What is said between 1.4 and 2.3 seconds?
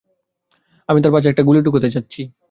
গুলি ঢুকাতে যাচ্ছি।